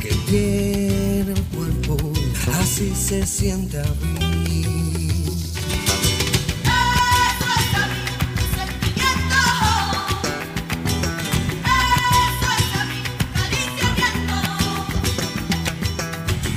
[0.00, 2.17] que tiene el cuerpo,
[2.54, 4.68] así se siente abril.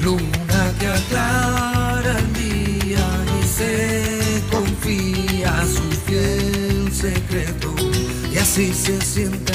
[0.03, 3.07] Luna que aclara el día
[3.39, 7.75] y se confía a su fiel secreto.
[8.33, 9.53] Y así se siente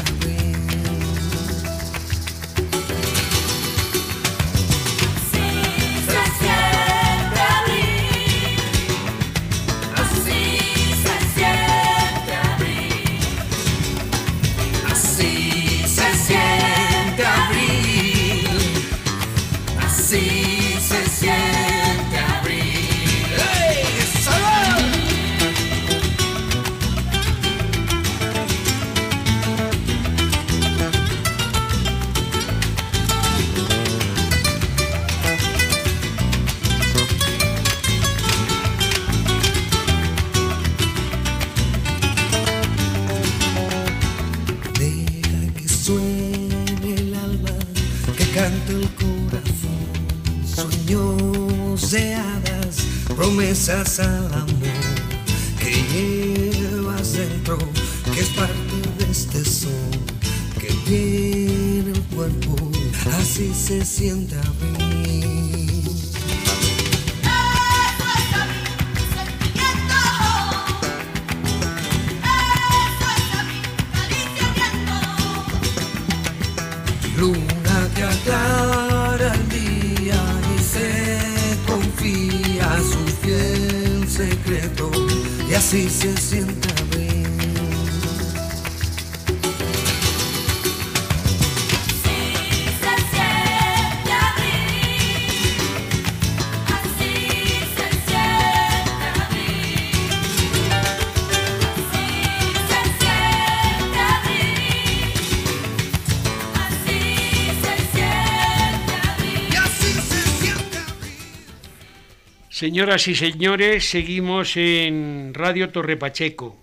[112.57, 116.57] Señoras y señores, seguimos en Radio Torre Pacheco.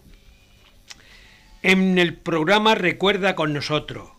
[1.62, 4.10] En el programa Recuerda con nosotros.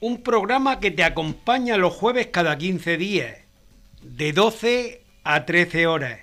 [0.00, 3.36] Un programa que te acompaña los jueves cada 15 días,
[4.00, 6.20] de 12 a 13 horas.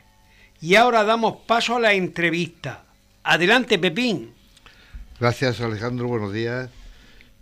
[0.60, 2.84] Y ahora damos paso a la entrevista.
[3.22, 4.34] Adelante, Pepín.
[5.20, 6.72] Gracias Alejandro, buenos días.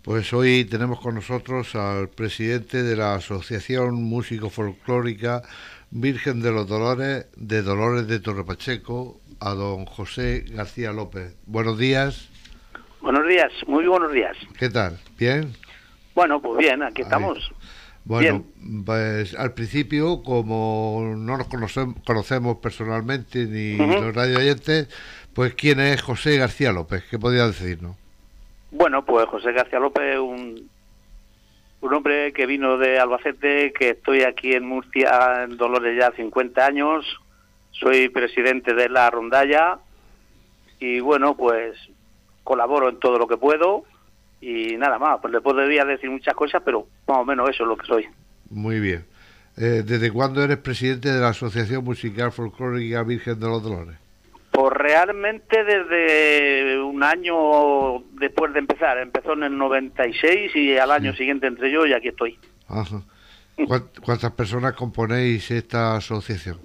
[0.02, 5.42] Pues hoy tenemos con nosotros al presidente de la Asociación Músico Folclórica
[5.90, 11.36] Virgen de los Dolores de Dolores de Torrepacheco, a don José García López.
[11.46, 12.28] Buenos días,
[13.00, 14.36] Buenos días, muy buenos días.
[14.58, 14.98] ¿qué tal?
[15.16, 15.52] ¿Bien?
[16.14, 17.52] Bueno, pues bien, aquí estamos.
[18.04, 18.44] Bueno,
[18.84, 24.00] pues al principio, como no nos conocemos, conocemos personalmente ni Ujú.
[24.02, 24.88] los radio oyentes,
[25.34, 27.04] pues ¿quién es José García López?
[27.10, 27.96] ¿Qué podría decirnos?
[28.72, 30.68] Bueno, pues José García López, un,
[31.86, 36.66] un hombre que vino de Albacete, que estoy aquí en Murcia, en Dolores ya 50
[36.66, 37.04] años,
[37.70, 39.78] soy presidente de la rondalla
[40.78, 41.76] y bueno, pues
[42.42, 43.84] colaboro en todo lo que puedo
[44.40, 47.68] y nada más, pues le podría decir muchas cosas, pero más o menos eso es
[47.68, 48.06] lo que soy.
[48.50, 49.04] Muy bien.
[49.56, 53.96] Eh, ¿Desde cuándo eres presidente de la Asociación Musical Folclórica Virgen de los Dolores?
[54.56, 61.14] Pues realmente desde un año después de empezar, empezó en el 96 y al año
[61.14, 62.38] siguiente entré yo y aquí estoy.
[62.66, 63.02] Ajá.
[63.66, 66.58] ¿Cuán- ¿Cuántas personas componéis esta asociación?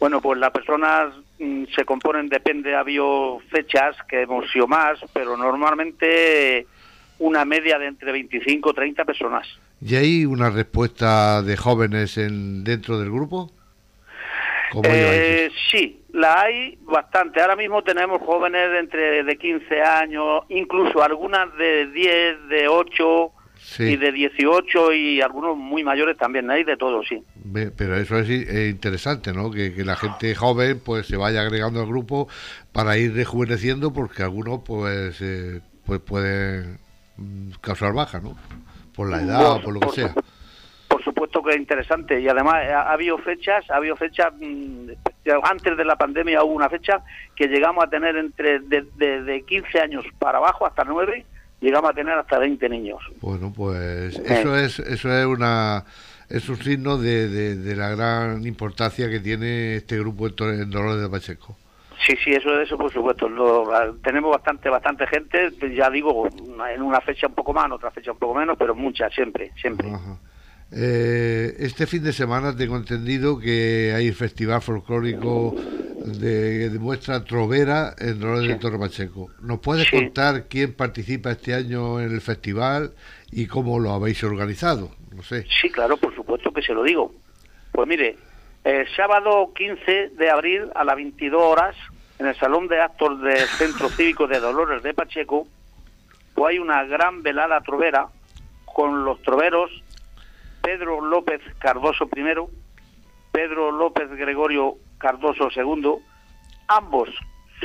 [0.00, 4.98] Bueno, pues las personas mm, se componen, depende, ha habido fechas que hemos sido más,
[5.12, 6.66] pero normalmente
[7.18, 9.46] una media de entre 25 y 30 personas.
[9.82, 13.50] ¿Y hay una respuesta de jóvenes en, dentro del grupo?
[14.74, 17.40] ¿Cómo lleváis Eh, sí, la hay bastante.
[17.40, 23.32] Ahora mismo tenemos jóvenes de entre de 15 años, incluso algunas de 10, de 8
[23.56, 23.84] Sí.
[23.84, 26.50] y de 18 y algunos muy mayores también.
[26.50, 27.22] Hay de todo, sí.
[27.76, 29.50] Pero eso es eh, interesante, ¿no?
[29.50, 32.28] Que, que la gente joven pues se vaya agregando al grupo
[32.72, 36.78] para ir rejuveneciendo porque algunos pues eh, pues pueden
[37.16, 38.36] mm, causar baja, ¿no?
[38.94, 40.14] Por la edad o por lo que sea.
[41.28, 44.90] Que es interesante y además ha, ha habido fechas, ha habido fechas mm,
[45.42, 47.02] antes de la pandemia hubo una fecha
[47.34, 51.24] que llegamos a tener entre de, de- de 15 años para abajo hasta 9,
[51.60, 52.98] llegamos a tener hasta 20 niños.
[53.20, 55.84] Bueno, pues eso es eso es una
[56.28, 61.00] es un signo de, de- de la gran importancia que tiene este grupo en, Dolores
[61.02, 61.56] de Pacheco.
[62.06, 63.28] Sí, sí, eso eso por supuesto.
[63.28, 66.28] Lo- tenemos bastante bastante gente, ya digo,
[66.70, 69.52] en una fecha un poco más, en otra fecha un poco menos, pero mucha, siempre,
[69.56, 69.88] siempre.
[69.90, 70.18] Ajá.
[70.72, 75.54] Eh, este fin de semana tengo entendido que hay festival folclórico
[76.04, 79.30] de, de muestra trovera en Dolores de Torre Pacheco.
[79.40, 79.96] ¿Nos puedes Sí.
[79.96, 82.92] contar quién participa este año en el festival
[83.30, 84.90] y cómo lo habéis organizado?
[85.14, 85.46] No sé.
[85.62, 87.12] Sí, claro, por supuesto que se lo digo.
[87.72, 88.16] Pues mire,
[88.64, 91.76] el sábado 15 de abril a las 22 horas,
[92.18, 95.46] en el Salón de Actos del Centro Cívico de Dolores de Pacheco,
[96.34, 98.08] pues hay una gran velada trovera
[98.64, 99.70] con los troveros
[100.64, 102.24] Pedro López Cardoso I,
[103.30, 105.96] Pedro López Gregorio Cardoso II,
[106.68, 107.10] ambos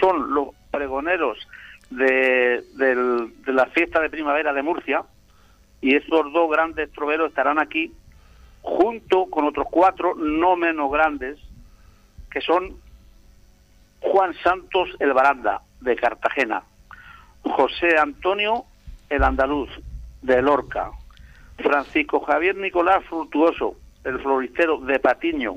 [0.02, 1.38] son los pregoneros
[1.90, 2.62] de,
[3.46, 5.04] la fiesta de primavera de Murcia,
[5.80, 7.94] y estos dos grandes troveros estarán aquí
[8.62, 11.40] junto con otros cuatro no menos grandes
[12.30, 12.76] que son
[14.02, 16.64] Juan Santos el Baranda de Cartagena,
[17.44, 18.66] José Antonio
[19.10, 19.70] el Andaluz
[20.22, 20.92] de Lorca,
[21.64, 25.56] Francisco Javier Nicolás Frutuoso el floristero de Patiño,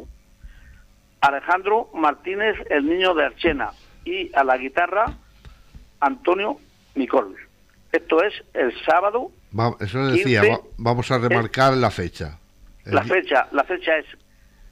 [1.20, 3.70] Alejandro Martínez el niño de Archena
[4.04, 5.06] y a la guitarra
[6.00, 6.58] Antonio
[6.94, 7.36] Micol.
[7.92, 12.38] Esto es el sábado Va- eso decía, 15, va- vamos a remarcar la fecha.
[12.84, 14.06] El La fecha, la fecha es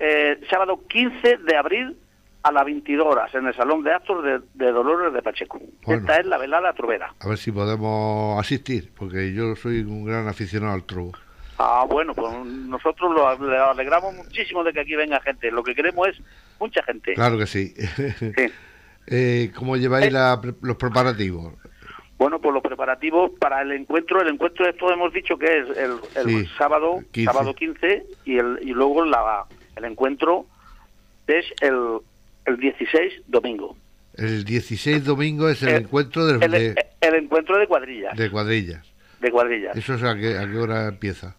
[0.01, 1.97] eh, sábado 15 de abril
[2.43, 5.61] a las 22 horas en el Salón de Actos de, de Dolores de Pacheco.
[5.85, 6.01] Bueno.
[6.03, 7.15] Esta es la velada trovera.
[7.21, 11.13] A ver si podemos asistir, porque yo soy un gran aficionado al trovo.
[11.59, 15.51] Ah, bueno, pues nosotros lo, le alegramos muchísimo de que aquí venga gente.
[15.51, 16.17] Lo que queremos es
[16.59, 17.13] mucha gente.
[17.15, 17.75] Claro que sí.
[18.19, 18.33] Sí.
[19.07, 21.55] Eh, ¿Cómo lleváis la pre- los preparativos?
[22.17, 25.93] Bueno, pues los preparativos para el encuentro, el encuentro esto hemos dicho que es el,
[26.17, 27.33] el Sí, sábado 15.
[27.33, 30.47] sábado 15 y el y luego la, el encuentro
[31.27, 31.99] es el,
[32.51, 33.77] el 16 domingo.
[34.15, 38.17] El 16 domingo es el, El- encuentro del- El, de, el encuentro de cuadrillas.
[38.17, 38.87] de cuadrillas.
[39.21, 39.77] de cuadrillas.
[39.77, 41.37] ¿Eso es a qué, a qué hora empieza?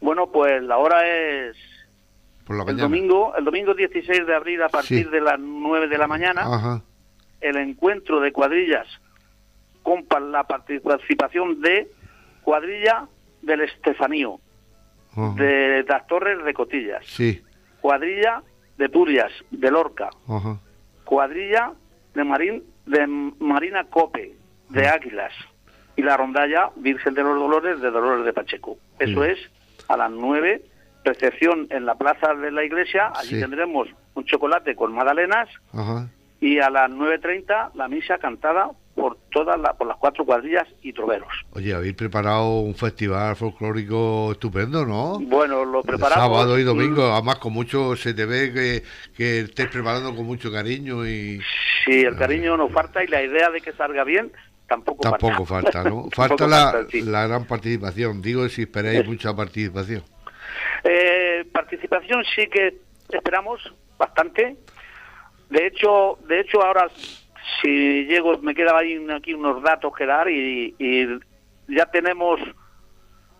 [0.00, 1.56] Bueno, pues la hora es
[2.46, 5.10] Por la el domingo, el domingo 16 de abril a partir Sí.
[5.10, 6.82] de las 9 de la mañana, Ajá.
[7.40, 8.86] el encuentro de cuadrillas
[9.82, 11.88] con la participación de
[12.42, 13.06] cuadrilla
[13.42, 14.40] del Estefanío,
[15.12, 15.34] ajá.
[15.36, 17.42] de las Torres de Cotillas, Sí.
[17.80, 18.42] cuadrilla
[18.78, 20.58] de Purias, de Lorca, Ajá.
[21.04, 21.72] cuadrilla
[22.14, 23.06] de Marín de
[23.38, 24.34] Marina Cope,
[24.68, 25.32] de Águilas,
[25.96, 28.76] y la rondalla Virgen de los Dolores de Dolores de Pacheco.
[28.98, 29.30] Eso Sí.
[29.30, 29.38] es
[29.88, 30.62] a las 9,
[31.04, 33.40] recepción en la plaza de la iglesia, allí Sí.
[33.40, 36.08] tendremos un chocolate con magdalenas Ajá.
[36.44, 40.92] Y a las 9.30 la misa cantada por todas la- por las cuatro cuadrillas y
[40.92, 41.28] troveros.
[41.52, 45.18] Oye, habéis preparado un festival folclórico estupendo, ¿no?
[45.20, 46.22] Bueno, lo preparamos...
[46.22, 48.82] Sábado y domingo, además con mucho, se te ve que,
[49.16, 51.40] que estés preparando con mucho cariño y
[51.86, 54.30] Sí, el cariño nos falta y la idea de que salga bien
[54.68, 56.08] tampoco, tampoco falta, ¿no?
[56.14, 57.00] Tampoco Falta la, falta, sí.
[57.02, 60.02] la gran participación, digo si esperáis Es- mucha participación.
[60.84, 62.76] Eh, participación sí que
[63.10, 63.60] esperamos
[63.98, 64.56] bastante.
[65.54, 66.88] De hecho, de hecho ahora
[67.62, 71.06] si llego me quedan ahí aquí unos datos que dar y, y
[71.68, 72.40] ya tenemos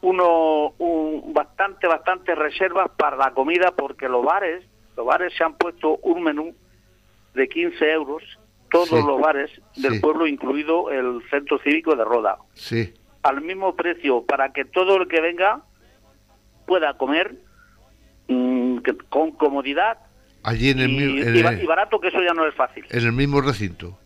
[0.01, 4.65] uno un, bastante bastante reservas para la comida porque los bares
[4.97, 6.55] los bares se han puesto un menú
[7.35, 8.23] de 15 euros
[8.71, 8.95] todos Sí.
[9.05, 10.01] los bares del Sí.
[10.01, 12.95] pueblo incluido el centro cívico de Roda Sí,
[13.25, 15.63] al mismo precio para que todo el que venga
[16.67, 17.35] pueda comer
[18.29, 19.99] mm, con comodidad
[20.45, 22.85] allí en el, y, en y el- y barato, que eso ya no es fácil.
[22.89, 23.99] en el mismo recinto.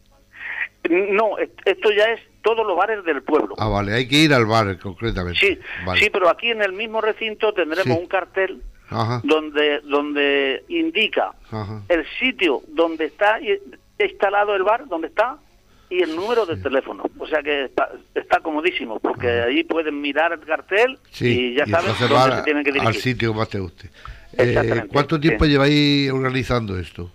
[0.88, 3.54] No, est- esto ya es todos los bares del pueblo.
[3.58, 5.38] Ah, vale, hay que ir al bar concretamente.
[5.38, 6.00] Sí, Vale.
[6.00, 8.00] sí, pero aquí en el mismo recinto tendremos Sí.
[8.02, 11.82] un cartel Ajá, donde donde indica ajá.
[11.88, 13.38] el sitio donde está
[13.98, 15.36] instalado el bar, donde está,
[15.90, 17.02] y el número de teléfono.
[17.18, 19.44] O sea que está, está comodísimo, porque Ah.
[19.48, 22.74] ahí pueden mirar el cartel Sí, y ya saben entonces dónde se tienen que al
[22.80, 23.02] dirigir.
[23.02, 23.90] sitio que más te guste.
[24.36, 25.50] Eh, ¿Cuánto tiempo sí.
[25.52, 27.10] lleváis organizando esto?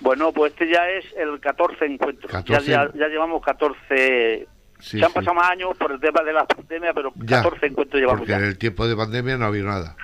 [0.00, 2.28] Bueno, pues este ya es el 14 encuentro.
[2.28, 2.70] 14.
[2.70, 4.46] Ya, ya, ya llevamos 14...
[4.80, 5.14] Sí, se han sí.
[5.14, 8.30] pasado más años por el tema de la pandemia, pero Ya, 14 encuentros llevamos porque
[8.30, 8.38] ya.
[8.38, 9.96] en el tiempo de pandemia no había nada.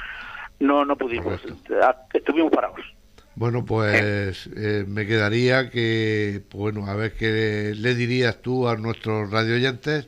[0.58, 1.40] No, no pudimos.
[1.40, 1.74] Correcto.
[1.80, 2.80] Ah, Estuvimos parados.
[3.36, 9.30] Bueno, pues eh, me quedaría que, bueno, a ver qué le dirías tú a nuestros
[9.30, 10.06] radioyentes,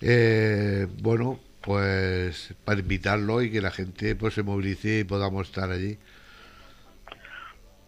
[0.00, 5.70] eh, bueno, pues para invitarlo y que la gente pues se movilice y podamos estar
[5.70, 5.98] allí.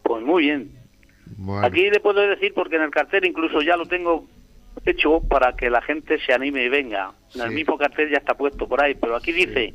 [0.03, 0.73] Pues muy bien.
[1.37, 4.27] Bueno, Aquí le puedo decir, porque en el cartel incluso ya lo tengo
[4.85, 7.13] hecho para que la gente se anime y venga.
[7.35, 9.75] En el mismo cartel ya está puesto por ahí, pero aquí dice,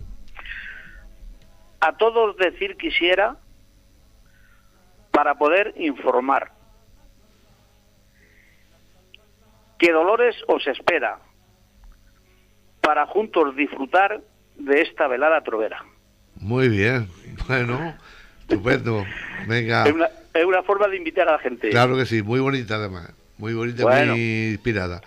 [1.80, 3.38] a todos decir quisiera
[5.12, 6.52] para poder informar
[9.80, 11.20] que Dolores os espera
[12.88, 14.22] para juntos disfrutar
[14.58, 15.84] de esta velada trovera.
[16.40, 17.10] muy bien,
[17.50, 17.94] bueno,
[18.48, 19.04] estupendo.
[19.46, 21.70] Venga, Es, una, es una forma de invitar a la gente.
[21.70, 24.14] claro que sí, muy bonita además, muy bonita, Bueno.
[24.14, 25.02] muy inspirada.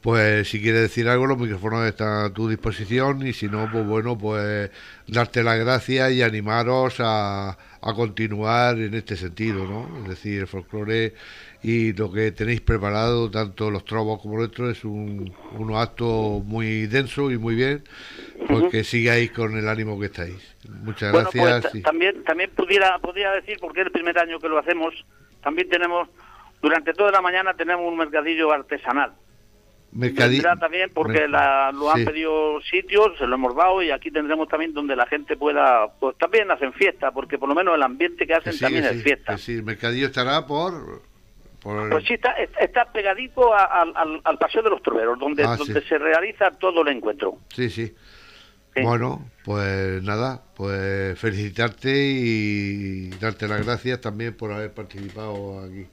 [0.00, 3.84] Pues si quieres decir algo, los micrófonos están a tu disposición y si no, pues
[3.84, 4.70] bueno, pues
[5.06, 10.02] darte las gracias y animaros a, a continuar en este sentido, ¿no?
[10.04, 11.12] Es decir, el folclore
[11.68, 16.86] y lo que tenéis preparado, tanto los trovos como nuestro, es un, un acto muy
[16.86, 17.82] denso y muy bien,
[18.46, 20.36] pues que sigáis con el ánimo que estáis.
[20.84, 21.82] Muchas Bueno, pues gracias.
[21.82, 24.94] también también pudiera pudiera decir porque es el primer año que lo hacemos.
[25.42, 26.08] También tenemos
[26.62, 29.14] durante toda la mañana tenemos un mercadillo artesanal.
[29.92, 32.04] mercadi- Vendrá también porque la, lo han sí.
[32.04, 36.16] pedido sitios, se lo hemos dado y aquí tendremos también donde la gente pueda, pues
[36.18, 38.90] también hacen fiesta, porque por lo menos el ambiente que que hacen sí, también que
[38.90, 39.36] es fiesta.
[39.38, 41.02] sí, el mercadillo estará por...
[41.66, 45.42] por Pues sí, está, está pegadito a- al, al- al Paseo de los Troveros, donde,
[45.44, 45.88] Ah, donde sí.
[45.88, 47.38] se realiza todo el encuentro.
[47.54, 47.94] Sí, sí.
[48.74, 48.82] Sí.
[48.82, 55.86] Bueno, pues nada, pues felicitarte y darte las gracias también por haber participado aquí.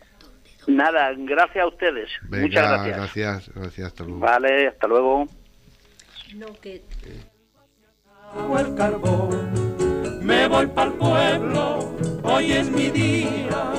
[0.67, 2.09] Nada, gracias a ustedes.
[2.23, 2.97] Venga, Muchas gracias.
[2.97, 4.19] gracias, gracias, hasta luego.
[4.19, 5.27] Vale, hasta luego.
[6.35, 6.81] No, que
[8.35, 13.71] Hago el carbón, me voy para el pueblo, hoy es mi día,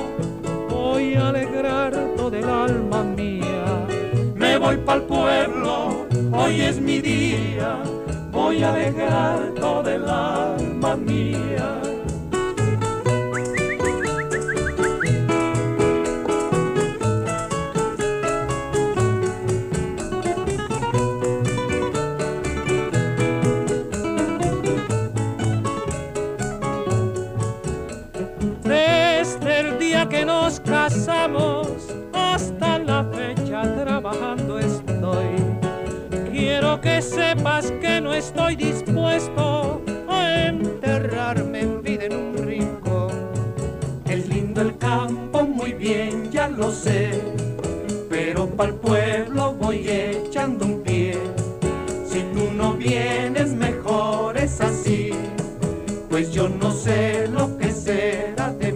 [1.15, 3.87] voy a alegrar todo el alma mía.
[4.35, 7.81] Me voy para el pueblo, hoy es mi día,
[8.31, 11.84] voy a alegrar todo el alma mía.
[30.85, 31.67] Nos casamos
[32.13, 35.35] hasta la fecha trabajando estoy.
[36.31, 43.11] Quiero que sepas que no estoy dispuesto a enterrarme en vida en un rincón.
[44.07, 47.19] Es lindo el campo, muy bien, ya lo sé.
[48.09, 51.17] Pero para el pueblo voy echando un pie.
[52.05, 55.13] Si tú no vienes, mejor es así
[56.15, 58.74] pues yo no sé lo que será de mí.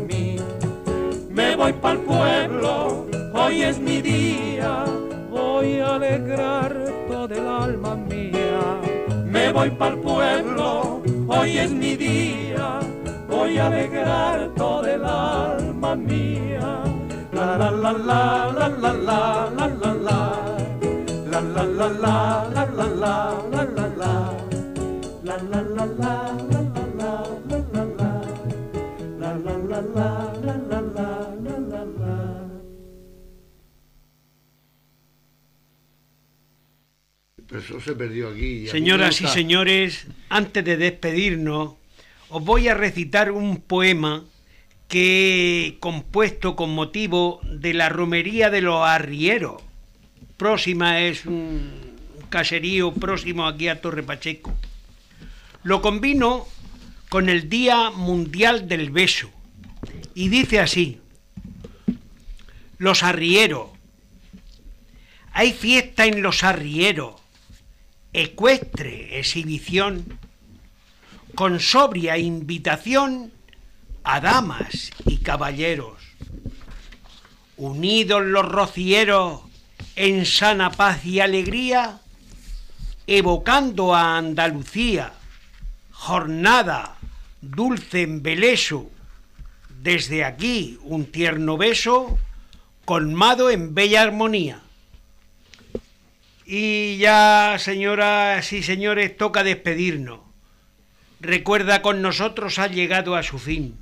[1.60, 4.86] Voy para el pueblo, hoy es mi día,
[5.30, 6.74] voy a alegrar
[7.10, 8.62] todo el alma mía.
[9.26, 12.80] Me voy para el pueblo, hoy es mi día,
[13.28, 16.82] voy a alegrar todo el alma mía.
[17.34, 20.32] La la la la la la la la la la
[21.32, 23.10] la la la la la la
[25.22, 26.69] La la la la la la la
[37.80, 38.68] eso se perdió aquí.
[38.68, 41.74] Señoras y señores, antes de despedirnos,
[42.30, 44.24] os voy a recitar un poema
[44.88, 49.62] que he compuesto con motivo de la romería de los arrieros.
[50.38, 51.96] Próxima es un
[52.30, 54.56] caserío próximo aquí a Torre Pacheco.
[55.64, 56.48] Lo combino
[57.10, 59.30] con el Día Mundial del Beso
[60.14, 61.00] y dice así:
[62.78, 63.70] Los arrieros.
[65.32, 67.20] Hay fiesta en los arrieros
[68.14, 70.18] ecuestre exhibición,
[71.36, 73.32] con sobria invitación
[74.04, 75.98] a damas y caballeros.
[77.58, 79.42] Unidos los rocieros
[79.96, 82.00] en sana paz y alegría,
[83.06, 85.14] evocando a Andalucía,
[85.92, 86.98] jornada
[87.42, 88.90] dulce embeleso,
[89.82, 92.18] desde aquí un tierno beso,
[92.86, 94.62] colmado en bella armonía.
[96.52, 100.22] Y ya, señoras y señores, toca despedirnos.
[101.20, 103.78] Recuerda, con nosotros ha llegado a su fin.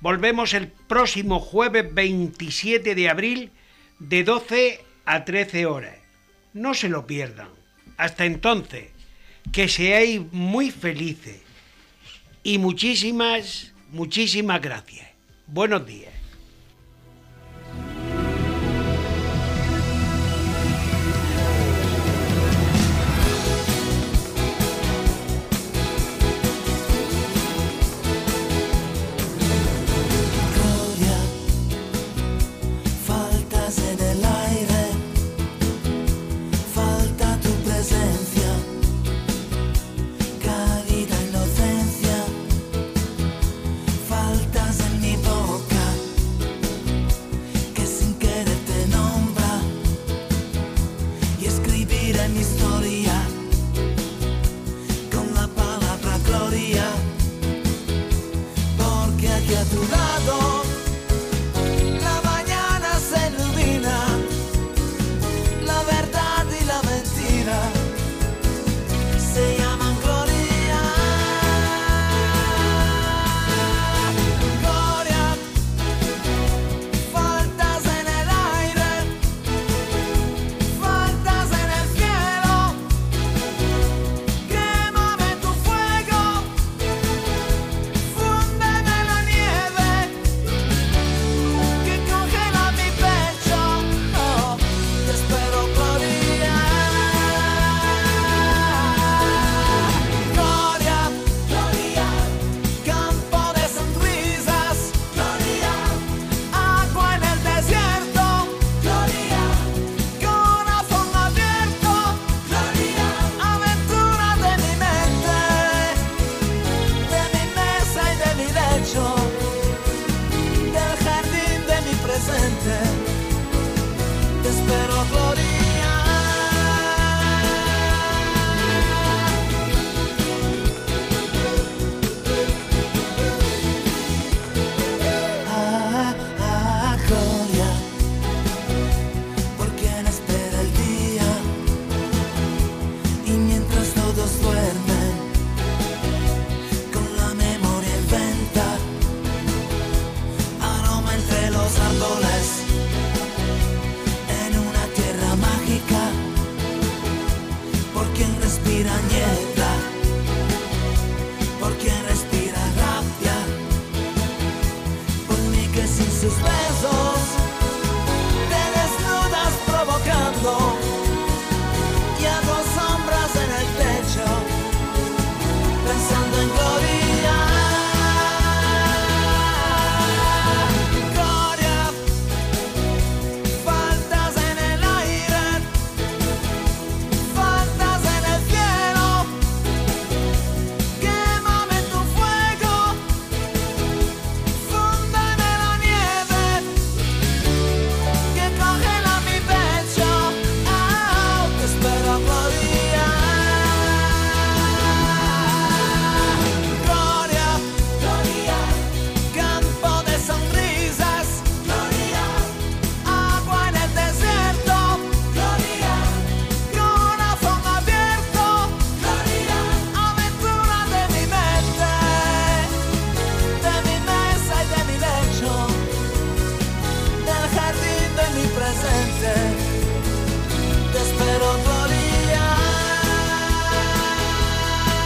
[0.00, 3.50] Volvemos el próximo jueves 27 de abril
[3.98, 5.96] de 12 a 13 horas.
[6.52, 7.48] No se lo pierdan.
[7.96, 8.90] Hasta entonces,
[9.50, 11.40] que seáis muy felices.
[12.44, 15.08] Y muchísimas, muchísimas gracias.
[15.48, 16.11] Buenos días.